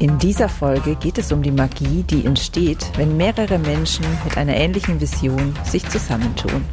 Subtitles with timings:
[0.00, 4.54] In dieser Folge geht es um die Magie, die entsteht, wenn mehrere Menschen mit einer
[4.54, 6.64] ähnlichen Vision sich zusammentun.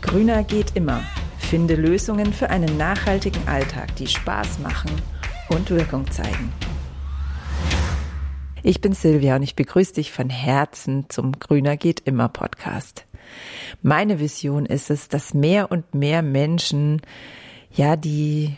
[0.00, 1.02] Grüner geht immer.
[1.36, 4.90] Finde Lösungen für einen nachhaltigen Alltag, die Spaß machen
[5.50, 6.50] und Wirkung zeigen.
[8.62, 13.05] Ich bin Silvia und ich begrüße dich von Herzen zum Grüner geht immer Podcast.
[13.82, 17.02] Meine Vision ist es, dass mehr und mehr Menschen
[17.72, 18.56] ja die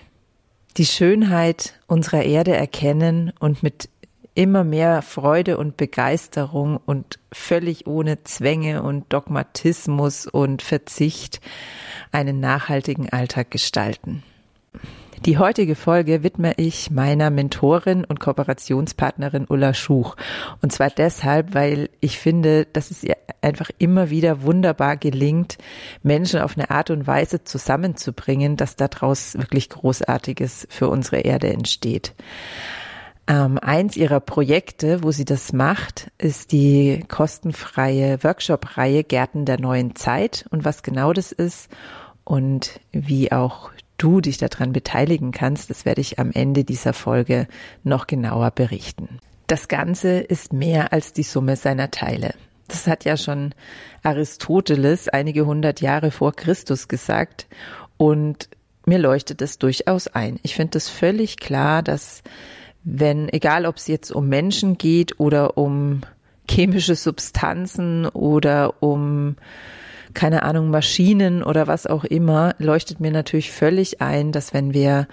[0.77, 3.89] die Schönheit unserer Erde erkennen und mit
[4.35, 11.41] immer mehr Freude und Begeisterung und völlig ohne Zwänge und Dogmatismus und Verzicht
[12.13, 14.23] einen nachhaltigen Alltag gestalten.
[15.25, 20.17] Die heutige Folge widme ich meiner Mentorin und Kooperationspartnerin Ulla Schuch.
[20.63, 25.59] Und zwar deshalb, weil ich finde, dass es ihr einfach immer wieder wunderbar gelingt,
[26.03, 32.15] Menschen auf eine Art und Weise zusammenzubringen, dass daraus wirklich Großartiges für unsere Erde entsteht.
[33.27, 39.97] Ähm, eins ihrer Projekte, wo sie das macht, ist die kostenfreie Workshop-Reihe Gärten der neuen
[39.97, 40.47] Zeit.
[40.51, 41.69] Und was genau das ist
[42.25, 47.47] und wie auch du dich daran beteiligen kannst, das werde ich am Ende dieser Folge
[47.85, 49.19] noch genauer berichten.
[49.47, 52.35] Das Ganze ist mehr als die Summe seiner Teile.
[52.69, 53.55] Das hat ja schon
[54.03, 57.47] Aristoteles einige hundert Jahre vor Christus gesagt
[57.97, 58.49] und
[58.87, 60.39] mir leuchtet es durchaus ein.
[60.43, 62.23] Ich finde es völlig klar, dass
[62.85, 66.03] wenn, egal ob es jetzt um Menschen geht oder um
[66.51, 69.37] chemische Substanzen oder um
[70.15, 75.07] keine Ahnung, Maschinen oder was auch immer, leuchtet mir natürlich völlig ein, dass wenn wir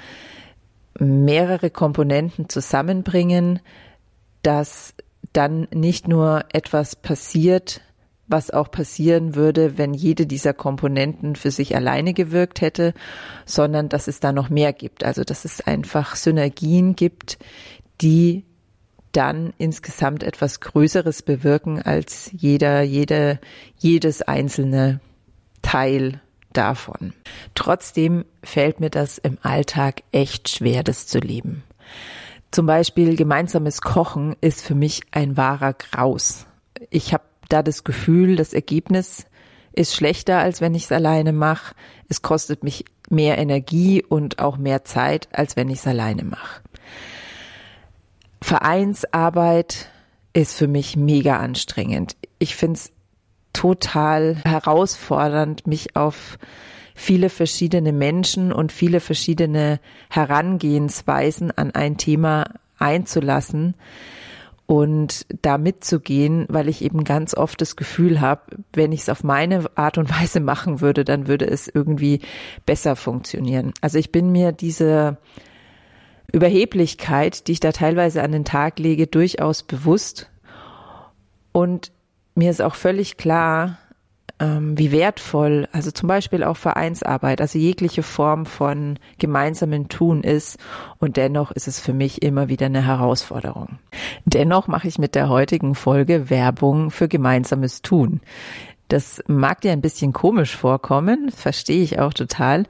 [1.00, 3.60] mehrere Komponenten zusammenbringen,
[4.42, 4.94] dass
[5.34, 7.82] dann nicht nur etwas passiert,
[8.28, 12.94] was auch passieren würde, wenn jede dieser Komponenten für sich alleine gewirkt hätte,
[13.46, 15.04] sondern dass es da noch mehr gibt.
[15.04, 17.38] Also dass es einfach Synergien gibt,
[18.02, 18.46] die
[19.16, 23.40] dann insgesamt etwas Größeres bewirken als jeder, jede,
[23.78, 25.00] jedes einzelne
[25.62, 26.22] Teil
[26.54, 27.14] davon.
[27.54, 31.64] Trotzdem fällt mir das im Alltag echt schwer, das zu leben.
[32.52, 36.46] Zum Beispiel gemeinsames Kochen ist für mich ein wahrer Graus.
[36.90, 39.26] Ich habe da das Gefühl, das Ergebnis
[39.74, 41.76] ist schlechter, als wenn ich es alleine mache.
[42.08, 46.62] Es kostet mich mehr Energie und auch mehr Zeit, als wenn ich es alleine mache.
[48.46, 49.90] Vereinsarbeit
[50.34, 52.16] ist für mich mega anstrengend.
[52.38, 52.92] Ich finde es
[53.54, 56.38] total herausfordernd, mich auf
[56.94, 59.80] viele verschiedene Menschen und viele verschiedene
[60.12, 62.46] Herangehensweisen an ein Thema
[62.78, 63.74] einzulassen
[64.68, 69.24] und da mitzugehen, weil ich eben ganz oft das Gefühl habe, wenn ich es auf
[69.24, 72.22] meine Art und Weise machen würde, dann würde es irgendwie
[72.68, 73.74] besser funktionieren.
[73.82, 75.18] Also ich bin mir diese
[76.36, 80.30] Überheblichkeit, die ich da teilweise an den Tag lege, durchaus bewusst.
[81.54, 81.92] Und
[82.36, 83.78] mir ist auch völlig klar,
[84.40, 90.60] ähm, wie wertvoll, also zum Beispiel auch Vereinsarbeit, also jegliche Form von gemeinsamen Tun ist.
[90.98, 93.80] Und dennoch ist es für mich immer wieder eine Herausforderung.
[94.26, 98.20] Dennoch mache ich mit der heutigen Folge Werbung für gemeinsames Tun.
[98.88, 102.66] Das mag dir ein bisschen komisch vorkommen, verstehe ich auch total.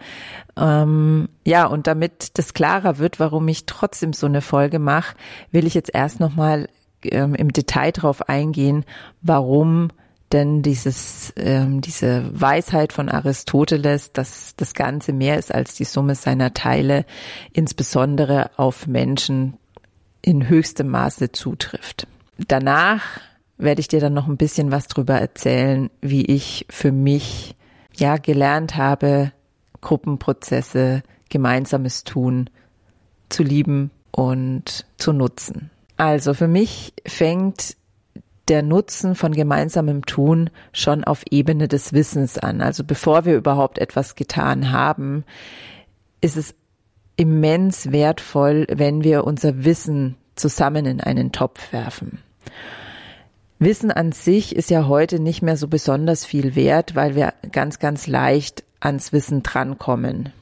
[0.58, 5.16] Ähm, ja, und damit das klarer wird, warum ich trotzdem so eine Folge mache,
[5.52, 6.70] will ich jetzt erst nochmal
[7.04, 8.86] ähm, im Detail drauf eingehen,
[9.22, 9.90] warum
[10.32, 16.16] denn dieses, ähm, diese Weisheit von Aristoteles, dass das Ganze mehr ist als die Summe
[16.16, 17.06] seiner Teile,
[17.54, 19.58] insbesondere auf Menschen
[20.22, 22.08] in höchstem Maße zutrifft.
[22.48, 23.04] Danach
[23.66, 27.56] werde ich dir dann noch ein bisschen was drüber erzählen, wie ich für mich
[27.94, 29.34] ja gelernt habe,
[29.82, 32.50] Gruppenprozesse, gemeinsames Tun
[33.30, 35.70] zu lieben und zu nutzen.
[35.98, 37.76] Also für mich fängt
[38.48, 42.62] der Nutzen von gemeinsamem Tun schon auf Ebene des Wissens an.
[42.62, 45.26] Also bevor wir überhaupt etwas getan haben,
[46.22, 46.56] ist es
[47.16, 52.20] immens wertvoll, wenn wir unser Wissen zusammen in einen Topf werfen.
[53.60, 57.80] Wissen an sich ist ja heute nicht mehr so besonders viel wert, weil wir ganz,
[57.80, 60.34] ganz leicht ans Wissen drankommen.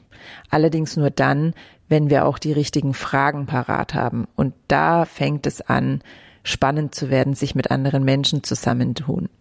[0.50, 1.54] Allerdings nur dann,
[1.88, 4.26] wenn wir auch die richtigen Fragen parat haben.
[4.34, 6.02] Und da fängt es an,
[6.42, 8.94] spannend zu werden, sich mit anderen Menschen zusammen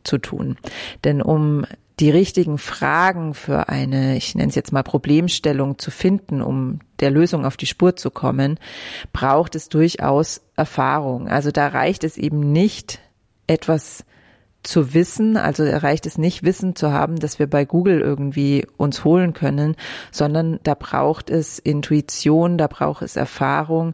[0.03, 0.57] zu tun.
[1.03, 1.65] Denn um
[1.99, 7.11] die richtigen Fragen für eine, ich nenne es jetzt mal Problemstellung zu finden, um der
[7.11, 8.59] Lösung auf die Spur zu kommen,
[9.11, 11.27] braucht es durchaus Erfahrung.
[11.27, 12.99] Also da reicht es eben nicht,
[13.47, 14.05] etwas
[14.63, 19.03] zu wissen, also erreicht es nicht Wissen zu haben, dass wir bei Google irgendwie uns
[19.03, 19.75] holen können,
[20.11, 23.93] sondern da braucht es Intuition, da braucht es Erfahrung,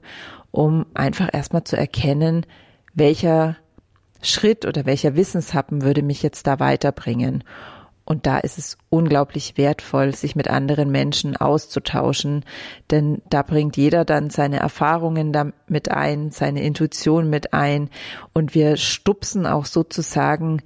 [0.52, 2.46] um einfach erstmal zu erkennen,
[2.94, 3.58] welcher
[4.22, 7.44] Schritt oder welcher Wissenshappen würde mich jetzt da weiterbringen.
[8.10, 12.44] Und da ist es unglaublich wertvoll, sich mit anderen Menschen auszutauschen,
[12.90, 17.92] denn da bringt jeder dann seine Erfahrungen damit ein, seine Intuition mit ein
[18.34, 20.64] und wir stupsen auch sozusagen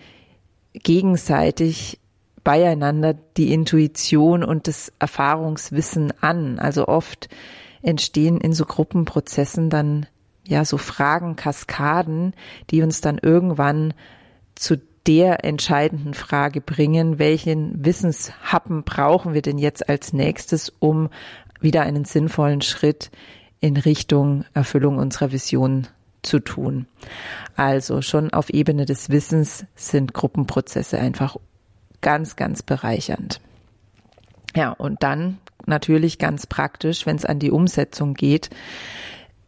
[0.71, 1.99] gegenseitig
[2.45, 6.59] beieinander die Intuition und das Erfahrungswissen an.
[6.59, 7.27] Also oft
[7.81, 10.05] entstehen in so Gruppenprozessen dann
[10.47, 12.35] ja so Fragen, Kaskaden,
[12.69, 13.93] die uns dann irgendwann
[14.55, 14.77] zu
[15.07, 21.09] der entscheidenden Frage bringen, welchen Wissenshappen brauchen wir denn jetzt als nächstes, um
[21.59, 23.11] wieder einen sinnvollen Schritt
[23.59, 25.87] in Richtung Erfüllung unserer Vision
[26.21, 26.87] zu tun.
[27.55, 31.37] Also schon auf Ebene des Wissens sind Gruppenprozesse einfach
[32.01, 33.41] ganz, ganz bereichernd.
[34.55, 38.49] Ja, und dann natürlich ganz praktisch, wenn es an die Umsetzung geht.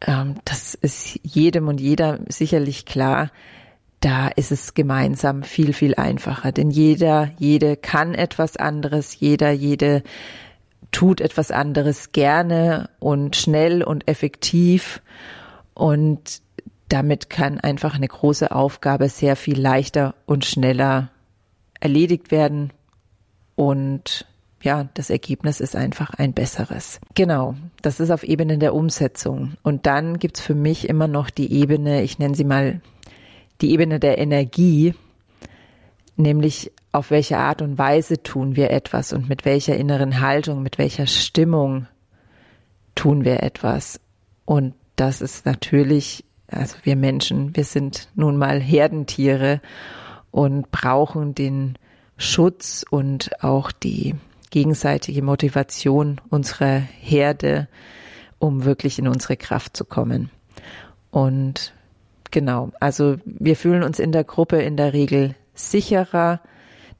[0.00, 3.30] Ähm, das ist jedem und jeder sicherlich klar
[4.06, 6.52] da ist es gemeinsam viel, viel einfacher.
[6.52, 10.04] Denn jeder, jede kann etwas anderes, jeder, jede
[10.92, 15.02] tut etwas anderes gerne und schnell und effektiv.
[15.74, 16.40] Und
[16.88, 21.10] damit kann einfach eine große Aufgabe sehr viel leichter und schneller
[21.80, 22.72] erledigt werden.
[23.56, 24.24] Und
[24.62, 27.00] ja, das Ergebnis ist einfach ein besseres.
[27.16, 29.54] Genau, das ist auf Ebene der Umsetzung.
[29.64, 32.80] Und dann gibt's für mich immer noch die Ebene, ich nenne sie mal
[33.60, 34.94] die Ebene der Energie,
[36.16, 40.78] nämlich auf welche Art und Weise tun wir etwas und mit welcher inneren Haltung, mit
[40.78, 41.86] welcher Stimmung
[42.94, 44.00] tun wir etwas.
[44.44, 49.60] Und das ist natürlich, also wir Menschen, wir sind nun mal Herdentiere
[50.30, 51.78] und brauchen den
[52.16, 54.14] Schutz und auch die
[54.50, 57.68] gegenseitige Motivation unserer Herde,
[58.38, 60.30] um wirklich in unsere Kraft zu kommen.
[61.10, 61.74] Und
[62.30, 66.40] Genau, also wir fühlen uns in der Gruppe in der Regel sicherer,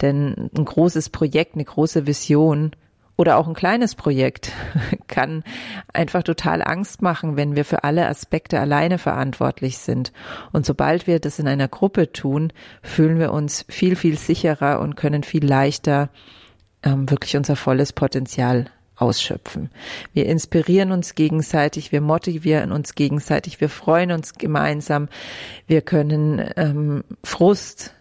[0.01, 2.73] denn ein großes Projekt, eine große Vision
[3.17, 4.53] oder auch ein kleines Projekt
[5.09, 5.43] kann
[5.93, 10.13] einfach total Angst machen, wenn wir für alle Aspekte alleine verantwortlich sind.
[10.53, 12.53] Und sobald wir das in einer Gruppe tun,
[12.83, 16.11] fühlen wir uns viel, viel sicherer und können viel leichter
[16.83, 19.71] ähm, wirklich unser volles Potenzial ausschöpfen.
[20.13, 25.09] Wir inspirieren uns gegenseitig, wir motivieren uns gegenseitig, wir freuen uns gemeinsam,
[25.67, 27.95] wir können ähm, Frust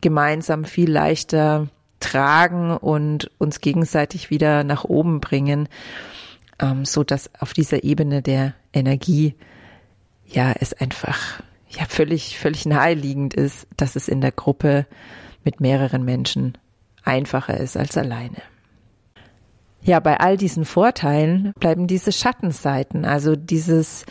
[0.00, 1.68] gemeinsam viel leichter
[2.00, 5.68] tragen und uns gegenseitig wieder nach oben bringen,
[6.58, 9.36] ähm, so dass auf dieser Ebene der Energie
[10.26, 14.86] ja es einfach ja völlig völlig naheliegend ist, dass es in der Gruppe
[15.44, 16.58] mit mehreren Menschen
[17.04, 18.42] einfacher ist als alleine.
[19.84, 24.04] Ja, bei all diesen Vorteilen bleiben diese Schattenseiten, also dieses,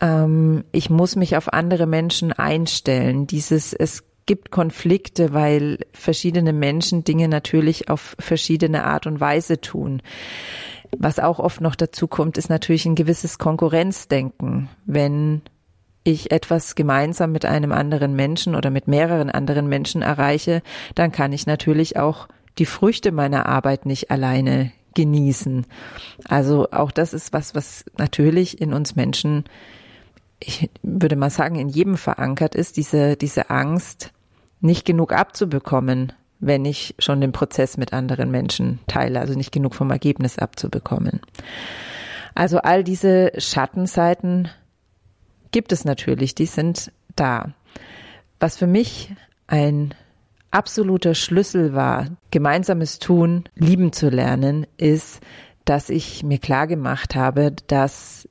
[0.00, 7.02] ähm, ich muss mich auf andere Menschen einstellen, dieses, es gibt Konflikte, weil verschiedene Menschen
[7.02, 10.02] Dinge natürlich auf verschiedene Art und Weise tun.
[10.96, 14.68] Was auch oft noch dazu kommt, ist natürlich ein gewisses Konkurrenzdenken.
[14.86, 15.42] Wenn
[16.04, 20.62] ich etwas gemeinsam mit einem anderen Menschen oder mit mehreren anderen Menschen erreiche,
[20.94, 22.28] dann kann ich natürlich auch
[22.58, 25.66] die Früchte meiner Arbeit nicht alleine genießen.
[26.24, 29.44] Also auch das ist was, was natürlich in uns Menschen,
[30.40, 34.12] ich würde mal sagen, in jedem verankert ist, diese, diese Angst,
[34.60, 39.74] nicht genug abzubekommen, wenn ich schon den Prozess mit anderen Menschen teile, also nicht genug
[39.74, 41.20] vom Ergebnis abzubekommen.
[42.34, 44.48] Also all diese Schattenseiten
[45.50, 47.52] gibt es natürlich, die sind da.
[48.38, 49.14] Was für mich
[49.48, 49.94] ein
[50.50, 55.20] absoluter Schlüssel war, gemeinsames Tun lieben zu lernen, ist,
[55.64, 58.28] dass ich mir klar gemacht habe, dass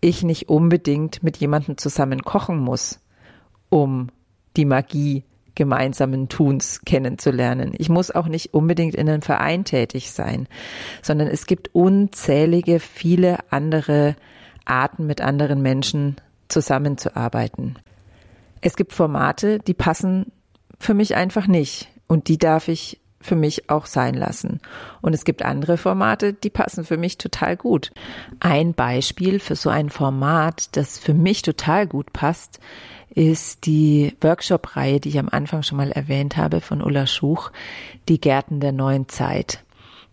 [0.00, 3.00] ich nicht unbedingt mit jemandem zusammen kochen muss,
[3.68, 4.08] um
[4.56, 7.72] die Magie gemeinsamen Tuns kennenzulernen.
[7.76, 10.48] Ich muss auch nicht unbedingt in einem Verein tätig sein,
[11.02, 14.16] sondern es gibt unzählige, viele andere
[14.64, 16.16] Arten, mit anderen Menschen
[16.48, 17.78] zusammenzuarbeiten.
[18.60, 20.32] Es gibt Formate, die passen
[20.82, 21.88] für mich einfach nicht.
[22.06, 24.60] Und die darf ich für mich auch sein lassen.
[25.00, 27.92] Und es gibt andere Formate, die passen für mich total gut.
[28.40, 32.58] Ein Beispiel für so ein Format, das für mich total gut passt,
[33.10, 37.52] ist die Workshop-Reihe, die ich am Anfang schon mal erwähnt habe von Ulla Schuch,
[38.08, 39.62] die Gärten der neuen Zeit.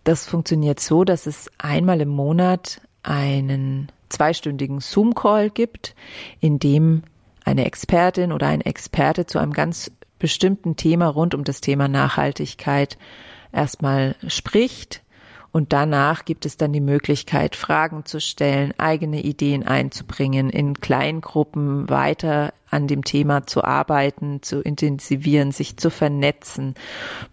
[0.04, 5.96] Das funktioniert so, dass es einmal im Monat einen zweistündigen Zoom-Call gibt,
[6.40, 7.04] in dem
[7.46, 12.98] eine Expertin oder ein Experte zu einem ganz bestimmten Thema rund um das Thema Nachhaltigkeit
[13.52, 15.02] erstmal spricht.
[15.52, 21.90] Und danach gibt es dann die Möglichkeit, Fragen zu stellen, eigene Ideen einzubringen, in Kleingruppen
[21.90, 26.76] weiter an dem Thema zu arbeiten, zu intensivieren, sich zu vernetzen,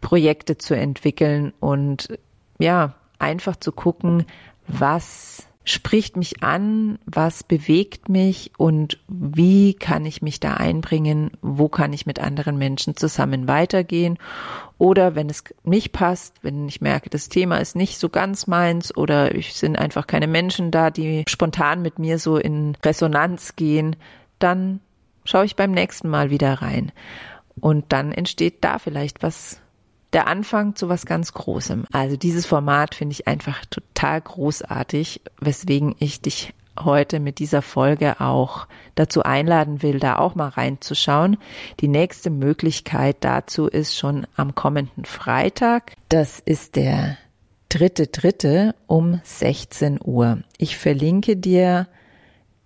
[0.00, 2.18] Projekte zu entwickeln und
[2.58, 4.24] ja, einfach zu gucken,
[4.66, 11.68] was spricht mich an, was bewegt mich und wie kann ich mich da einbringen, wo
[11.68, 14.16] kann ich mit anderen Menschen zusammen weitergehen
[14.78, 18.96] oder wenn es nicht passt, wenn ich merke, das Thema ist nicht so ganz meins
[18.96, 23.96] oder ich sind einfach keine Menschen da, die spontan mit mir so in Resonanz gehen,
[24.38, 24.80] dann
[25.25, 26.92] schaue ich beim nächsten Mal wieder rein.
[27.61, 29.61] Und dann entsteht da vielleicht was
[30.12, 31.84] der Anfang zu was ganz Großem.
[31.92, 38.20] Also dieses Format finde ich einfach total großartig, weswegen ich dich heute mit dieser Folge
[38.20, 41.38] auch dazu einladen will, da auch mal reinzuschauen.
[41.80, 45.94] Die nächste Möglichkeit dazu ist schon am kommenden Freitag.
[46.08, 47.16] Das ist der
[47.68, 50.38] dritte dritte um 16 Uhr.
[50.58, 51.88] Ich verlinke dir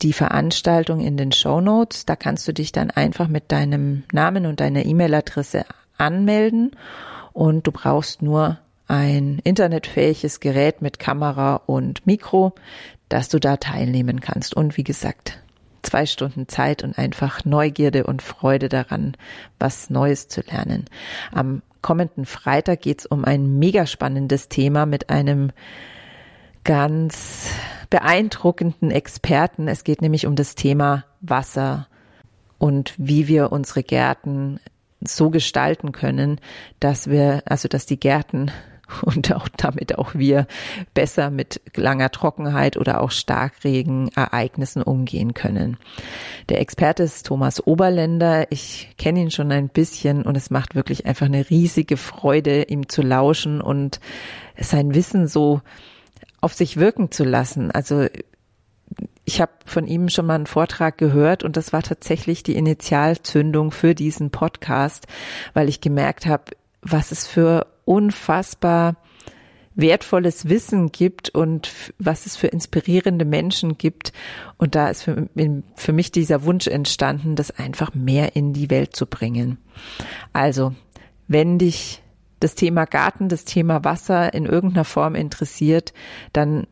[0.03, 2.07] die Veranstaltung in den Show Notes.
[2.07, 5.65] Da kannst du dich dann einfach mit deinem Namen und deiner E-Mail-Adresse
[5.99, 6.73] anmelden
[7.33, 12.55] und du brauchst nur ein internetfähiges Gerät mit Kamera und Mikro,
[13.09, 14.55] dass du da teilnehmen kannst.
[14.57, 15.41] Und wie gesagt,
[15.83, 19.17] zwei Stunden Zeit und einfach Neugierde und Freude daran,
[19.59, 20.87] was Neues zu lernen.
[21.33, 25.53] Am kommenden Freitag geht's um ein mega spannendes Thema mit einem
[26.65, 27.51] ganz
[27.91, 29.69] beeindruckenden Experten.
[29.69, 31.89] Es geht nämlich um das Thema Wasser
[32.59, 34.61] und wie wir unsere Gärten
[35.01, 36.41] so gestalten können,
[36.79, 38.51] dass wir, also dass die Gärten
[39.03, 40.47] und auch damit auch wir
[40.95, 45.77] besser mit langer Trockenheit oder auch Starkregenereignissen umgehen können.
[46.49, 48.51] Der Experte ist Thomas Oberländer.
[48.51, 52.89] Ich kenne ihn schon ein bisschen und es macht wirklich einfach eine riesige Freude, ihm
[52.89, 54.01] zu lauschen und
[54.59, 55.61] sein Wissen so
[56.41, 57.71] auf sich wirken zu lassen.
[57.71, 58.07] Also
[59.31, 63.71] ich habe von ihm schon mal einen Vortrag gehört und das war tatsächlich die Initialzündung
[63.71, 65.07] für diesen Podcast,
[65.55, 66.47] weil ich gemerkt habe,
[66.83, 68.97] was es für unfassbar
[69.77, 71.71] wertvolles Wissen gibt und
[72.01, 74.13] was es für inspirierende Menschen gibt.
[74.59, 75.29] Und da ist für,
[75.77, 79.59] für mich dieser Wunsch entstanden, das einfach mehr in die Welt zu bringen.
[80.33, 80.75] Also,
[81.29, 82.03] wenn dich
[82.41, 85.93] das Thema Garten, das Thema Wasser in irgendeiner Form interessiert,
[86.33, 86.67] dann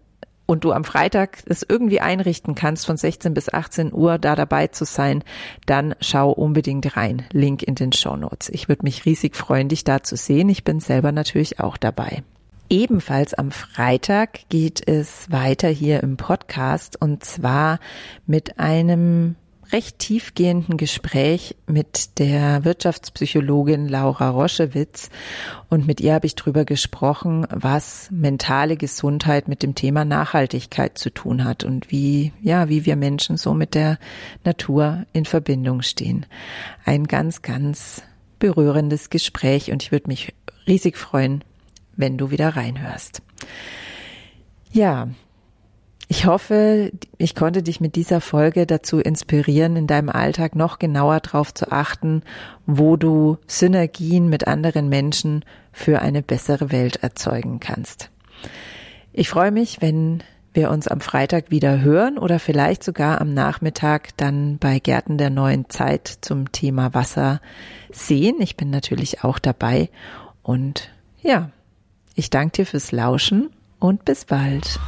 [0.49, 4.69] und du am Freitag es irgendwie einrichten kannst, von 16 bis 18 Uhr da dabei
[4.69, 5.23] zu sein,
[5.67, 7.27] dann schau unbedingt rein.
[7.33, 8.49] Link in den Show Notes.
[8.49, 10.49] Ich würde mich riesig freuen, dich da zu sehen.
[10.49, 12.23] Ich bin selber natürlich auch dabei.
[12.71, 17.79] Ebenfalls am Freitag geht es weiter hier im Podcast und zwar
[18.27, 19.37] mit einem
[19.73, 25.11] recht tiefgehenden Gespräch mit der Wirtschaftspsychologin Laura Roschewitz
[25.69, 31.11] und mit ihr habe ich drüber gesprochen, was mentale Gesundheit mit dem Thema Nachhaltigkeit zu
[31.11, 33.99] tun hat und wie, ja, wie wir Menschen so mit der
[34.45, 36.25] Natur in Verbindung stehen.
[36.85, 38.03] Ein ganz, ganz
[38.39, 40.35] berührendes Gespräch und ich würde mich
[40.67, 41.45] riesig freuen,
[41.97, 43.23] wenn du wieder reinhörst.
[44.73, 45.09] Ja,
[46.11, 51.21] ich hoffe, ich konnte dich mit dieser Folge dazu inspirieren, in deinem Alltag noch genauer
[51.21, 52.23] darauf zu achten,
[52.67, 58.11] wo du Synergien mit anderen Menschen für eine bessere Welt erzeugen kannst.
[59.13, 60.23] Ich freue mich, wenn
[60.55, 65.29] wir uns am Freitag wieder hören oder vielleicht sogar am Nachmittag dann bei Gärten der
[65.29, 67.41] neuen Zeit zum Thema Wasser
[67.93, 68.37] sehen.
[68.41, 69.91] Ich bin natürlich auch dabei
[70.43, 71.51] und ja,
[72.15, 74.81] ich danke dir fürs Lauschen und bis bald.